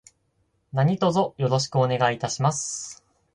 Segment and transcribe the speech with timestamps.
[0.73, 3.03] 何卒よろしくお願いいたします。